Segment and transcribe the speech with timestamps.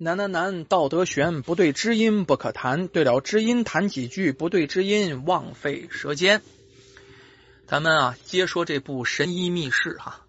[0.00, 2.86] 难难难，道德悬，不对知音不可谈。
[2.86, 6.40] 对了知音谈几句，不对知音枉费舌尖。
[7.66, 10.24] 咱们啊，接说这部《神医秘事》哈。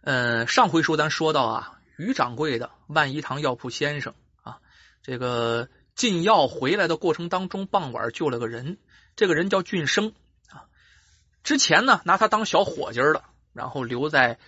[0.00, 4.60] 呃，上回书咱说到啊，于掌柜的万一堂药铺先生啊，
[5.02, 8.78] 这个进药回来的过程当中，傍晚救了个人，
[9.14, 10.14] 这个人叫俊生
[10.48, 10.64] 啊。
[11.44, 14.38] 之前呢，拿他当小伙计了，然后留在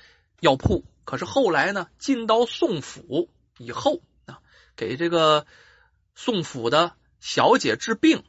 [0.41, 0.87] 药铺。
[1.05, 3.29] 可是后来呢，进到宋府
[3.59, 4.01] 以后。
[4.79, 5.45] 给这个
[6.15, 8.23] 宋府的小姐治病，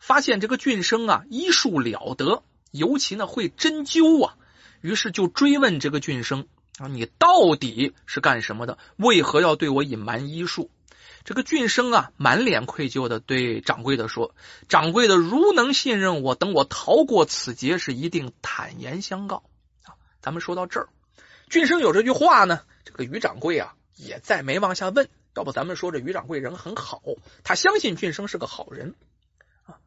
[0.00, 2.42] 发现这个俊生啊医术了得，
[2.72, 4.36] 尤其呢会针灸啊，
[4.80, 8.76] 于是就追问这个俊生啊，你到底是干什么的？
[8.96, 10.68] 为何要对我隐瞒医术？
[11.24, 14.34] 这个俊生啊满脸愧疚的对掌柜的说
[14.68, 19.44] ：“掌柜的如能信任我，等我逃过此劫，是一定坦言相告。”
[19.86, 20.88] 啊，咱们说到这儿，
[21.48, 25.08] 俊生有这句话呢，这个于掌柜啊也再没往下问。
[25.38, 27.00] 要不咱们说这于掌柜人很好，
[27.44, 28.96] 他相信俊生是个好人
[29.62, 29.78] 啊。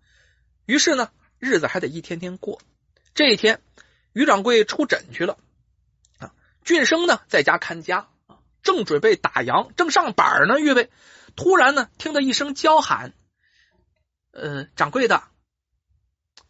[0.65, 2.61] 于是呢，日子还得一天天过。
[3.13, 3.61] 这一天，
[4.13, 5.37] 于掌柜出诊去了
[6.19, 6.33] 啊。
[6.63, 8.09] 俊生呢在家看家，
[8.63, 10.89] 正准备打烊，正上板呢，预备。
[11.35, 13.13] 突然呢，听到一声叫喊
[14.31, 15.21] ：“呃，掌柜的！”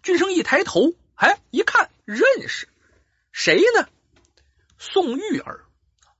[0.03, 2.69] 俊生一抬头，哎，一看认识
[3.31, 3.89] 谁呢？
[4.77, 5.65] 宋玉儿，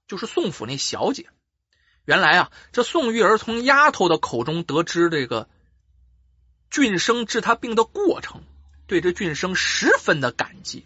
[0.07, 1.29] 就是宋府那小姐。
[2.05, 5.47] 原来啊，这宋玉儿从丫头的口中得知这个
[6.69, 8.43] 俊生治他病的过程，
[8.87, 10.85] 对这俊生十分的感激，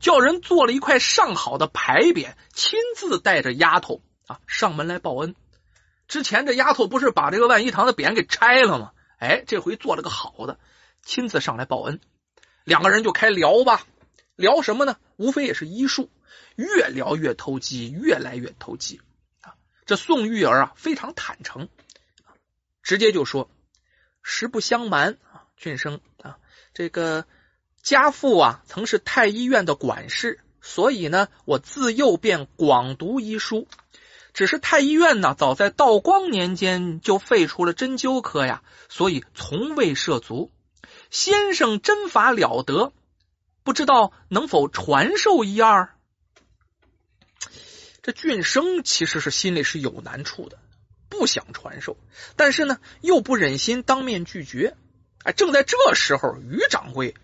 [0.00, 5.34] 叫人做了一块上好的牌匾，亲自带着丫头啊上门来报恩。
[6.08, 8.92] 之前这丫头不是把这个万一堂的匾给拆了吗？
[9.18, 10.58] 哎，这回做了个好的，
[11.02, 12.00] 亲自上来报恩。
[12.64, 13.86] 两个人就开聊吧，
[14.34, 14.96] 聊什么呢？
[15.16, 16.10] 无非也是医术，
[16.56, 19.00] 越聊越投机，越来越投机。
[19.86, 21.68] 这宋玉儿啊，非常坦诚，
[22.82, 23.48] 直接就说
[24.20, 26.38] ：“实不相瞒啊，俊生啊，
[26.74, 27.24] 这个
[27.82, 33.68] 家父啊，曾是太医院的管事，所以呢，我自幼便广读医书。
[34.34, 40.50] 只是太医院呢，早在道光年间就废除了针灸科呀，所以从未涉足。
[41.10, 42.92] 先生针法了得，
[43.62, 45.94] 不知道能否传授一二？”
[48.06, 50.60] 这俊生其实是心里是有难处的，
[51.08, 51.96] 不想传授，
[52.36, 54.76] 但是呢又不忍心当面拒绝。
[55.24, 57.16] 哎，正在这时候，于掌柜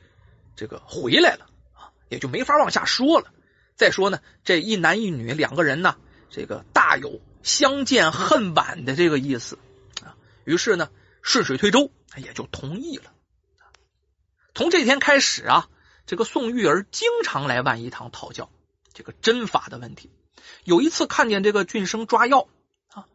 [0.57, 3.33] 这个回来了啊，也就没法往下说了。
[3.77, 5.99] 再说呢，这一男一女两个人呢，
[6.31, 9.61] 这个大有相见恨晚的这个意思
[10.03, 10.17] 啊。
[10.45, 10.91] 于是呢，
[11.23, 13.13] 顺水推舟，也就同意了。
[14.53, 15.69] 从这天开始啊，
[16.07, 18.51] 这个宋玉儿经常来万一堂讨教
[18.93, 20.11] 这个针法的问题。
[20.65, 22.49] 有一次看见这个俊生抓药
[22.93, 23.07] 啊，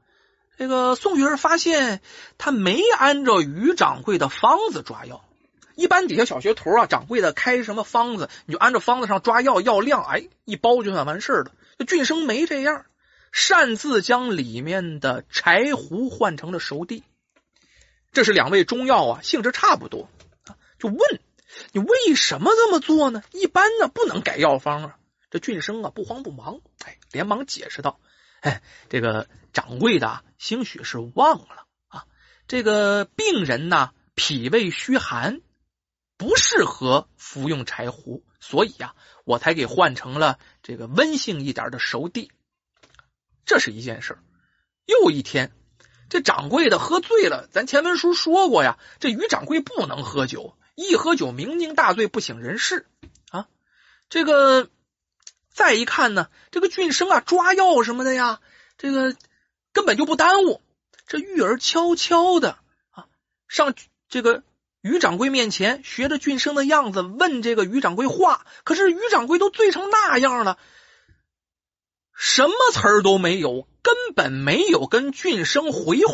[0.57, 2.01] 这个宋玉儿发现
[2.37, 5.23] 他没按照于掌柜的方子抓药。
[5.75, 11.51] 一般底下小学徒啊，掌柜的开什么方子，你就按照方子上抓药，药量哎一包就算完事了。
[11.77, 12.85] 这俊生没这样，
[13.31, 17.03] 擅自将里面的柴胡换成了熟地。
[18.11, 20.09] 这是两味中药啊，性质差不多。
[20.79, 20.97] 就问
[21.71, 23.21] 你为什么这么做呢？
[23.31, 24.97] 一般呢不能改药方啊。
[25.29, 27.99] 这俊生啊不慌不忙，哎，连忙解释道
[28.39, 32.05] ：“哎，这个掌柜的兴许是忘了啊，
[32.47, 35.41] 这个病人呢脾胃虚寒，
[36.15, 38.95] 不适合服用柴胡，所以呀，
[39.25, 42.31] 我才给换成了这个温性一点的熟地。
[43.45, 44.17] 这是一件事。
[44.85, 45.51] 又一天，
[46.07, 52.87] 这掌柜的喝醉了，咱前文书说过呀，这于掌柜不能喝酒，一喝酒酩酊大醉，不省人事
[53.29, 53.49] 啊，
[54.07, 54.69] 这个。”
[55.57, 58.41] 再一看呢，这个俊生啊抓药什么的呀，
[58.77, 59.15] 这个
[59.73, 60.61] 根本就不耽误。
[61.07, 62.59] 这玉儿悄悄的
[62.91, 63.07] 啊
[63.47, 63.73] 上
[64.07, 64.43] 这个
[64.81, 68.45] 于掌柜面前，学着俊生的样子问这个于掌柜话。
[68.63, 70.59] 可是于掌柜都醉成那样了，
[72.13, 76.13] 什么词儿都没有，根本没有跟俊生回话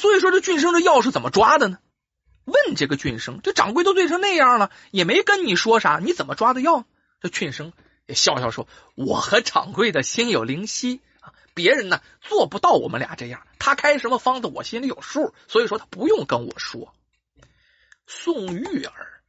[0.00, 1.76] 所以说，这俊生这药是怎么抓的呢？
[2.46, 6.86] 问这个俊生，这掌柜都醉成那样了，也没跟你说啥，你怎么抓的药？
[7.22, 7.72] 这俊生
[8.06, 8.66] 也笑笑说
[8.96, 13.46] ：“我和掌柜的心有灵犀啊，别人呢做不到我们俩这样。
[13.60, 16.92] 他开什么方子，我心里有数，所以说他不用跟我说。”
[18.08, 19.22] 宋玉儿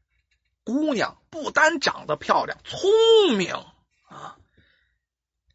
[0.63, 3.53] 姑娘不单长得漂亮，聪明
[4.09, 4.37] 啊，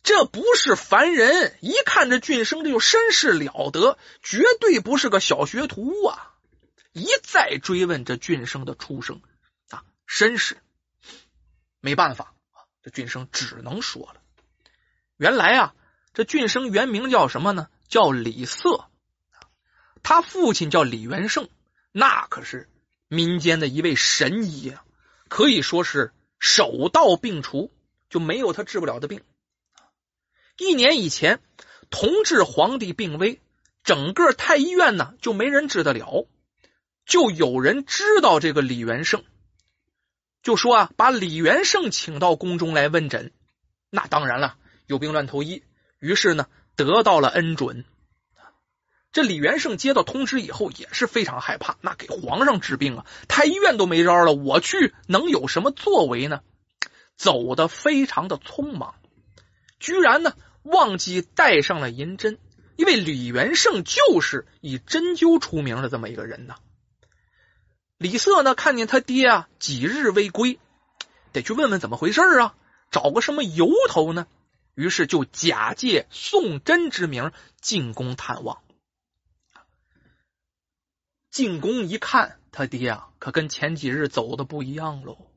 [0.04, 6.36] 这不是凡人，一看这俊生这就身世了得，绝对不是个小学徒啊！
[6.92, 9.20] 一再追问这俊生的出生
[9.70, 10.56] 啊身世。
[11.80, 12.34] 没办法
[12.82, 14.20] 这俊生只能说了。
[15.16, 15.74] 原来啊，
[16.14, 17.68] 这俊生原名叫什么呢？
[17.88, 18.84] 叫李瑟，
[20.02, 21.48] 他父亲叫李元胜，
[21.90, 22.68] 那可是
[23.08, 24.84] 民间的一位神医啊，
[25.28, 27.72] 可以说是手到病除，
[28.10, 29.22] 就没有他治不了的病。
[30.58, 31.40] 一年以前，
[31.88, 33.40] 同治皇帝病危，
[33.82, 36.28] 整个太医院呢就没人治得了，
[37.06, 39.24] 就有人知道这个李元胜，
[40.48, 43.32] 就说啊，把李元胜请到宫中来问诊。
[43.90, 44.56] 那当然了，
[44.86, 45.62] 有病乱投医，
[45.98, 47.84] 于是呢得到了恩准。
[49.12, 56.40] 这李元胜接到通知以后也是非常害怕，那给皇上治病啊，太医院都没招了，我去能有什么作为呢？
[57.14, 58.94] 走的非常的匆忙，
[59.78, 60.32] 居然呢。
[60.62, 62.38] 忘记带上了银针，
[62.76, 66.56] 因为李元胜就是以针灸出名的这么一个人呢。
[67.98, 70.60] 李瑟呢，看见他爹啊几日未归，
[71.32, 72.54] 得去问问怎么回事啊，
[72.92, 74.28] 找个什么由头呢？
[74.74, 78.62] 于是就假借宋真之名进宫探望。
[81.30, 85.30] 进宫一看，他爹啊可跟前几日走的不一样喽，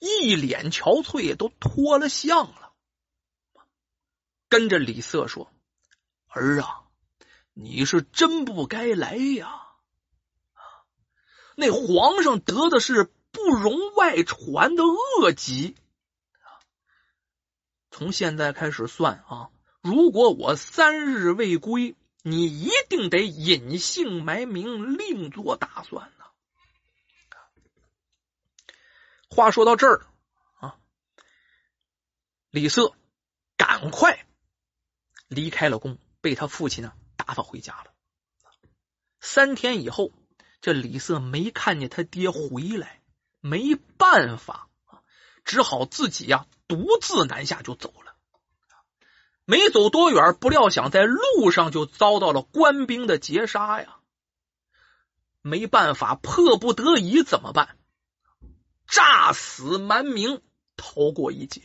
[0.00, 2.72] 一脸憔悴，都脱了相了。
[4.48, 5.52] 跟着李瑟说
[6.26, 6.82] ：“儿啊，
[7.52, 9.63] 你是真不该来呀！
[11.56, 15.76] 那皇上得的是不容外传的恶疾。
[17.90, 26.24] 从现在开始算啊，如果我三日未归，你一定得隐姓埋名，另做打算呢。”
[29.30, 30.06] 话说到这儿
[30.60, 30.76] 啊，
[32.50, 32.94] 李瑟
[33.56, 34.26] 赶快。
[35.28, 37.92] 离开了宫，被他父亲呢打发回家了。
[39.20, 40.12] 三天以后，
[40.64, 43.02] 这李瑟没看见他爹回来，
[43.42, 44.70] 没办法，
[45.44, 48.14] 只好自己呀独自南下就走了。
[49.44, 53.96] 没走多远，不料想在路上就遭到了官兵的劫杀呀。
[55.42, 57.76] 没办法，迫不得已怎么办？
[58.86, 60.40] 诈死瞒名，
[60.78, 61.60] 逃过一劫。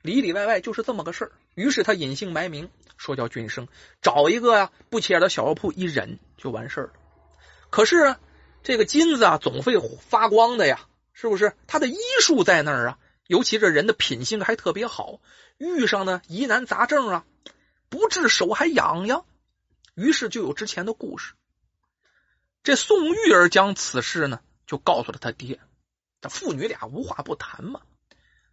[0.00, 1.32] 里里外外就是这么个事儿。
[1.56, 3.66] 于是他隐姓埋名，说叫俊生，
[4.00, 6.92] 找一个呀不起眼的小药铺一忍就完事儿了。
[7.76, 8.20] 可是啊，
[8.62, 11.54] 这个金子啊总会发光的呀，是不是？
[11.66, 15.20] 他的医术在那儿啊，尤其这人的品性还特别好，
[15.58, 17.26] 遇上呢疑难杂症啊，
[17.90, 19.26] 不治手还痒痒。
[19.94, 21.34] 于是就有之前的故事。
[22.62, 25.60] 这宋玉儿将此事呢就告诉了他爹，
[26.22, 27.82] 这父女俩无话不谈嘛。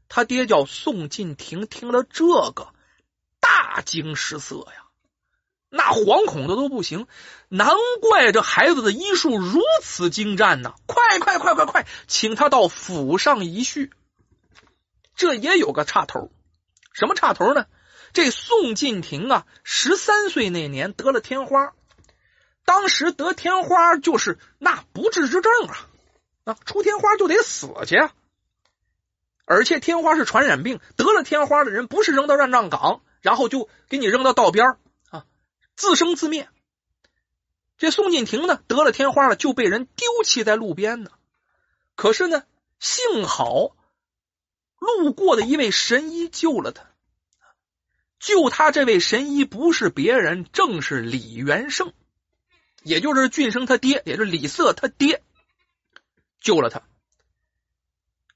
[0.09, 2.73] 他爹叫宋进庭，听了这个。
[3.39, 4.82] 大惊失色呀，
[5.75, 7.07] 那惶恐的都不行。
[7.49, 7.67] 难
[7.99, 10.75] 怪这孩子的医术如此精湛呢！
[10.85, 13.91] 快快快快快，请他到府上一叙。
[15.15, 16.31] 这也有个插头，
[16.93, 17.65] 什么插头呢？
[18.13, 21.73] 这宋敬庭啊，十三岁那年得了天花，
[22.65, 25.89] 当时得天花就是那不治之症啊，
[26.43, 28.11] 啊，出天花就得死去啊。
[29.45, 33.01] 而且天花是传染病，得了天花的人不是扔到乱葬岗。
[33.23, 34.77] 然后就给你扔到道边啊，
[35.75, 36.49] 自生自灭。
[37.77, 41.11] 这宋敬亭呢，得了天花了，就被人丢弃在路边呢。
[41.95, 42.43] 可是呢，
[42.79, 43.75] 幸好
[44.79, 46.85] 路过的一位神医救了他。
[48.19, 51.91] 救他这位神医不是别人，正是李元胜，
[52.81, 55.21] 也就是俊生他爹，也就是李瑟他爹，
[56.39, 56.83] 救了他。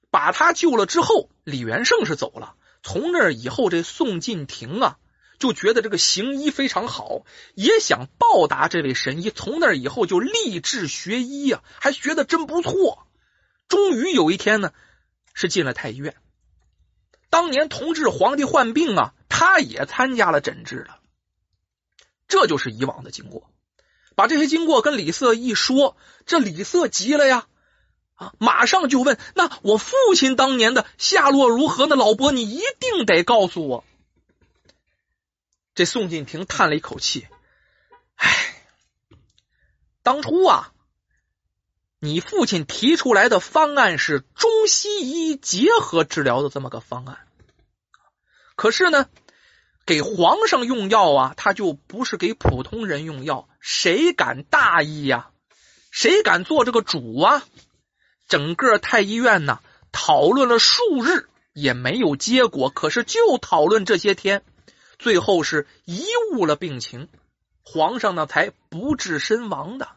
[0.09, 2.55] 把他救了之后，李元胜是走了。
[2.83, 4.97] 从那以后，这宋晋庭啊，
[5.39, 9.29] 就觉得这个行医非常好，也想报答这位神医。
[9.29, 13.07] 从那以后就立志学医啊，还学的真不错。
[13.67, 14.71] 终于有一天呢，
[15.33, 16.15] 是进了太医院。
[17.29, 20.99] 当年同治皇帝患病啊，他也参加了诊治了。
[22.27, 23.49] 这就是以往的经过。
[24.15, 27.47] 把这些经过跟李瑟一说，这李瑟急了呀。
[28.15, 28.33] 啊！
[28.39, 31.95] 马上就问，那我父亲当年的下落如何呢？
[31.95, 33.83] 老伯，你一定得告诉我。
[35.77, 37.27] 这宋晋廷叹了一口气，
[38.15, 38.55] 唉，
[40.01, 40.73] 当初啊，
[41.99, 47.27] 你父亲提出来的方案是中西医结合治疗的这么个方案，
[48.55, 49.07] 可是呢，
[49.85, 55.29] 给皇上用药啊，他就不是给普通人用药，谁敢大意呀？
[55.91, 57.43] 谁敢做这个主啊？
[58.27, 59.59] 整个太医院呢，
[59.91, 62.71] 讨论了数日也没有结果。
[62.71, 64.43] 可是就讨论这些天，
[64.97, 67.07] 最后是贻误了病情，
[67.63, 69.89] 皇上呢才不治身亡的。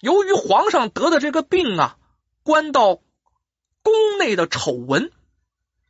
[0.00, 1.96] 由于皇上得的这个病啊，
[2.42, 3.00] 关到
[3.82, 5.10] 宫内的丑闻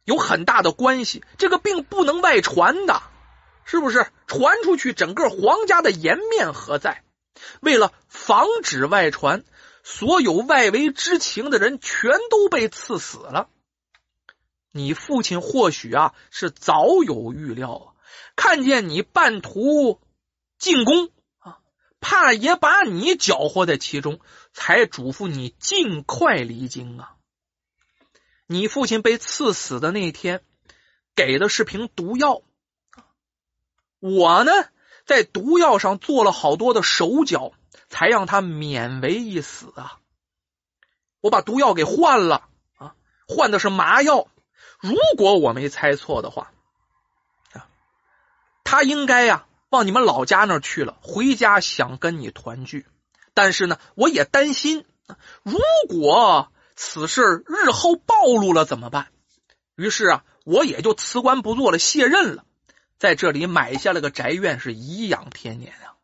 [0.05, 3.03] 有很大的关系，这个病不能外传的，
[3.65, 4.07] 是不是？
[4.27, 7.03] 传出去，整个皇家的颜面何在？
[7.61, 9.45] 为了防止外传，
[9.83, 13.49] 所有外围知情的人全都被赐死了。
[14.71, 17.87] 你父亲或许啊是早有预料啊，
[18.37, 20.01] 看见你半途
[20.59, 21.59] 进宫啊，
[22.01, 24.21] 怕也把你搅和在其中，
[24.53, 27.15] 才嘱咐你尽快离京啊。
[28.47, 30.43] 你父亲被赐死的那天，
[31.15, 32.43] 给的是瓶毒药。
[34.01, 34.53] 我呢，
[35.05, 37.53] 在毒药上做了好多的手脚，
[37.89, 40.01] 才让他免为一死啊！
[41.21, 42.95] 我把毒药给换了啊，
[43.27, 44.29] 换的是麻药。
[44.81, 46.53] 如果我没猜错的话，
[47.53, 47.69] 啊，
[48.65, 52.87] 他应该呀往你们老家那儿去了，回家想跟你团聚。
[53.35, 54.85] 但是呢，我也担心，
[55.43, 59.09] 如果此事日后暴露了怎么办？
[59.75, 62.45] 于是啊，我也就辞官不做了，卸任了。
[62.99, 65.95] 在这里买下了个宅院，是颐养天年啊。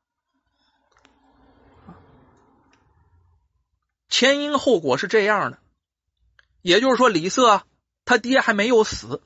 [4.09, 5.59] 前因后果是这样的，
[6.63, 7.65] 也就是说，李瑟
[8.05, 9.23] 他爹还没有死，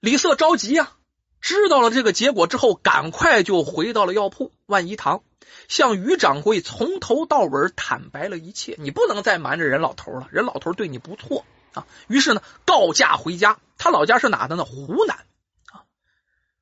[0.00, 0.92] 李瑟着急呀，
[1.40, 5.22] 知道了这个结果之后，赶快就回到了药铺万一堂，
[5.68, 8.76] 向于掌柜从头到尾坦白了一切。
[8.78, 11.44] 你不能再瞒着人老头了，人老头对你不错
[11.74, 11.86] 啊。
[12.06, 13.58] 于是呢，告假回家。
[13.76, 14.64] 他老家是哪的呢？
[14.64, 15.24] 湖南。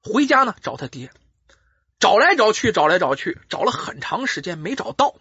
[0.02, 1.10] 回家呢，找他爹，
[1.98, 5.16] 找来找去，找来找去，找了很长时间没找到，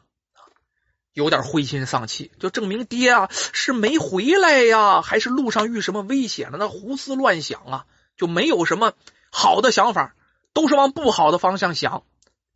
[1.16, 6.58] 有点灰心丧气，就证明爹啊是没回来呀，还是路上遇什么危险了？
[6.58, 7.86] 那胡思乱想啊，
[8.18, 8.92] 就没有什么
[9.32, 10.14] 好的想法，
[10.52, 12.04] 都是往不好的方向想，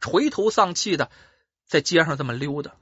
[0.02, 1.10] 垂头丧气的
[1.66, 2.76] 在街上这么溜达。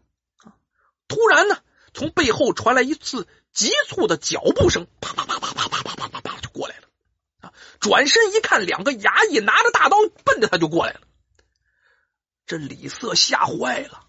[1.07, 1.59] 突然呢，
[1.93, 7.53] 从背后传来一次急促的脚步声，啪啪啪啪啪啪啪啪啪啪就过来了。
[7.79, 11.01] 转身一看，两个衙役拿着大刀奔着他就过来了。
[12.47, 14.06] 这李瑟吓坏了，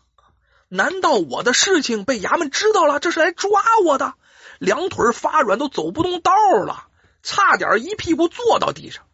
[0.69, 3.01] 难道我的事情被衙门知道了？
[3.01, 4.15] 这是来抓我的，
[4.59, 6.33] 两腿发软，都走不动道
[6.65, 6.89] 了，
[7.23, 9.07] 差点一屁股坐到地上。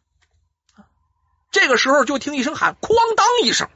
[1.50, 3.70] 这个时候，就听一声喊：“哐当！”一声，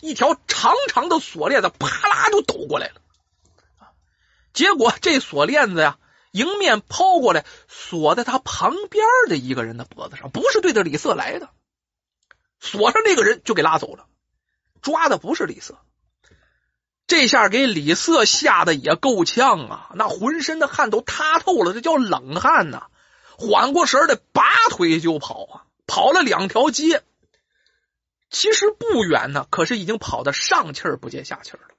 [0.00, 3.00] 一条长长的锁链子啪啦就抖过来了。
[4.52, 5.98] 结果这锁链子呀。
[6.32, 11.48] 迎面抛过来，锁在他旁边的一个人的脖子上，不是对着李瑟来的。
[12.60, 14.06] 锁上那个人就给拉走了，
[14.80, 15.76] 抓的不是李瑟。
[17.10, 22.86] 这下给李瑟吓得也够呛啊，那浑身的汗都塌透了，这叫冷汗呐。
[23.36, 25.54] 缓过神来，拔腿就跑啊，
[25.88, 27.02] 跑了两条街，
[28.30, 31.74] 其实不远呢，可是已经跑的上气儿不接下气儿了。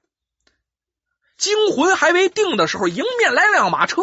[1.38, 4.02] 惊魂还未定的时候，迎面来辆马车。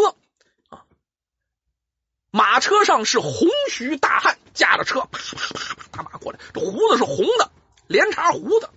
[2.31, 7.51] 马车上是红须大汉，驾着车，啪啪啪啪，大马过来，这胡子是红的，
[7.87, 8.71] 连茬胡子，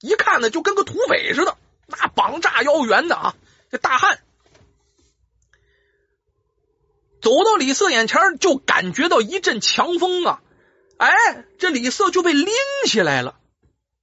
[0.00, 1.56] 一看呢就跟个土匪似的，
[1.98, 3.34] 那绑炸腰圆的啊！
[3.70, 4.20] 这大汉
[7.20, 10.42] 走到李瑟眼前，就感觉到一阵强风啊！
[10.98, 12.52] 哎，这李瑟就被拎
[12.86, 13.38] 起来了。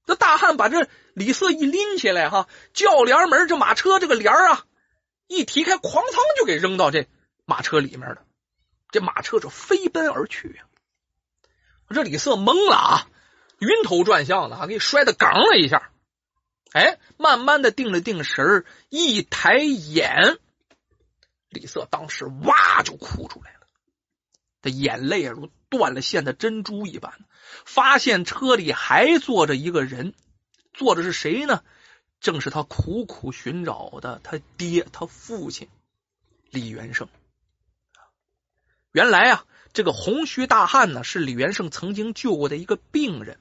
[0.06, 4.66] 这大汉把这李瑟一拎起来，哈，轿帘门这马车这个帘啊
[5.28, 7.08] 一提开，哐当就给扔到这
[7.46, 8.24] 马车里面了。
[8.90, 10.64] 这马车就飞奔而去呀！
[11.94, 13.08] 这李瑟懵了啊，
[13.60, 15.92] 晕头转向的啊，给摔的梗了一下。
[16.72, 20.38] 哎，慢慢的定了定神儿一抬眼，
[21.50, 23.68] 李瑟当时哇就哭出来了，
[24.62, 27.14] 这眼泪如断了线的珍珠一般。
[27.66, 30.14] 发现车里还坐着一个人，
[30.74, 31.64] 坐着是谁呢？
[32.20, 35.70] 正是他苦苦寻找的他爹，他父亲
[36.52, 37.08] 李元胜。
[38.92, 43.40] 原来啊，这个红须大汉呢，是李元胜曾经救过的一个病人。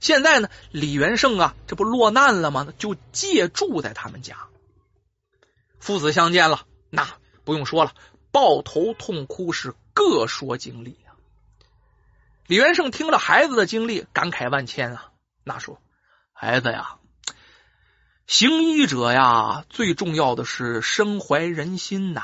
[0.00, 2.68] 现在呢，李元胜啊，这不落难了吗？
[2.78, 4.46] 就借住在他们家。
[5.78, 7.08] 父子相见了，那
[7.44, 7.94] 不用说了，
[8.30, 11.14] 抱头痛哭，是各说经历啊。
[12.46, 15.12] 李元胜听了孩子的经历，感慨万千啊。
[15.44, 15.80] 那说，
[16.32, 16.98] 孩子呀，
[18.26, 22.22] 行医者呀，最重要的是身怀人心呐。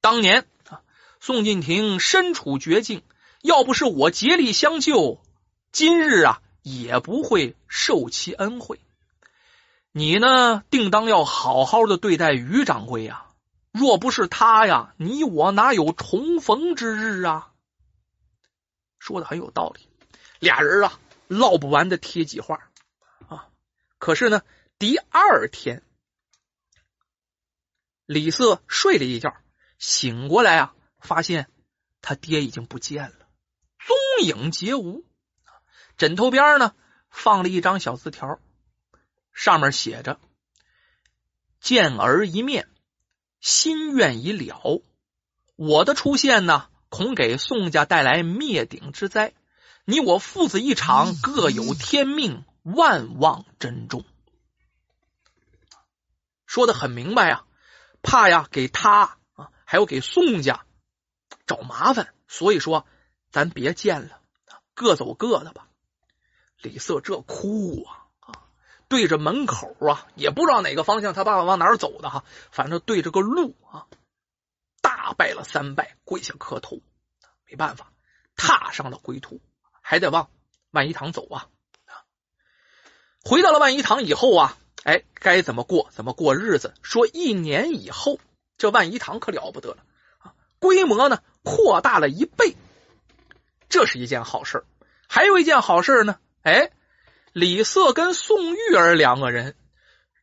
[0.00, 0.82] 当年啊，
[1.20, 3.02] 宋敬亭身处绝境，
[3.42, 5.22] 要不是我竭力相救，
[5.74, 8.80] 今日啊也不会受其恩惠。
[9.90, 13.26] 你呢，定当要好好的对待于掌柜呀。
[13.72, 17.50] 若不是他呀，你我哪有重逢之日啊？
[19.00, 19.88] 说的很有道理，
[20.38, 22.70] 俩人啊唠不完的贴己话
[23.26, 23.48] 啊。
[23.98, 24.42] 可是呢，
[24.78, 25.82] 第二天，
[28.06, 29.34] 李瑟睡了一觉。
[29.78, 31.50] 醒过来啊，发现
[32.00, 33.26] 他爹已经不见了。
[33.84, 35.04] 踪影皆无。
[35.96, 36.74] 枕头边呢
[37.08, 38.40] 放了一张小字条，
[39.32, 40.18] 上面写着
[41.60, 42.68] ：“见儿一面，
[43.40, 44.82] 心愿已了。
[45.56, 49.32] 我的出现呢，恐给宋家带来灭顶之灾。
[49.84, 54.04] 你我父子一场，各有天命，万望珍重。”
[56.46, 57.44] 说的很明白呀，
[58.02, 60.64] 怕呀给他啊，还有给宋家
[61.46, 62.86] 找麻烦，所以说
[63.30, 64.20] 咱别见了，
[64.74, 65.68] 各走各的吧。
[66.64, 68.42] 李瑟这哭啊啊，
[68.88, 73.86] 对着门口啊，也不知道哪个方向他爸爸往哪儿走的哈，反正对着个路啊，
[74.80, 76.80] 大拜了三拜，跪下磕头，
[77.46, 77.92] 没办法，
[78.34, 79.40] 踏上了归途，
[79.80, 80.28] 还得往
[80.70, 81.48] 万一堂走啊。
[83.22, 84.56] 回到了万一堂以后啊。
[84.84, 86.74] 哎，该怎么过怎么过日子？
[86.82, 88.20] 说一年以后，
[88.58, 89.78] 这万一堂可了不得了
[90.18, 90.34] 啊！
[90.58, 92.54] 规模呢扩大了一倍，
[93.70, 94.66] 这是一件好事
[95.08, 96.70] 还有一件好事呢，哎，
[97.32, 99.54] 李瑟跟宋玉儿两个人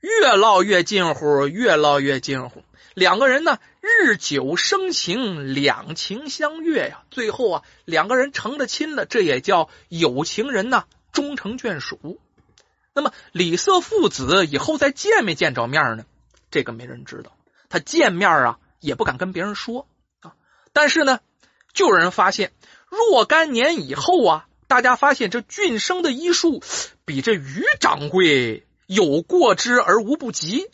[0.02, 2.64] 越唠越近乎，越唠越近乎。
[2.94, 7.02] 两个人呢日久生情，两情相悦呀。
[7.10, 12.20] 最后啊，两个人成了亲了，这也叫有情人呐终成眷属。
[12.94, 16.06] 那么李瑟父子以后再见没见着面呢？
[16.52, 17.36] 这个没人知道。
[17.68, 19.88] 他见面啊也不敢跟别人说
[20.20, 20.34] 啊。
[20.72, 21.20] 但是呢，
[21.74, 22.54] 就有人发现
[22.90, 26.64] 若干年以后啊，大家发现这俊生的医术
[27.04, 30.72] 比这于掌柜有过之而无不及。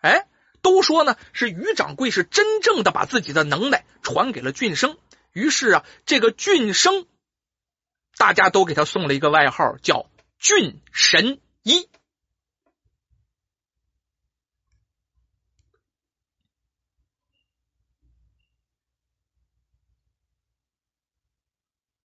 [0.00, 0.26] 哎，
[0.62, 4.96] 都说呢是于掌柜是真正的把自己的能耐传给了俊生。
[5.34, 7.04] 于是啊，这个俊生，
[8.16, 10.08] 大家都给他送了一个外号，叫
[10.38, 11.38] 俊神。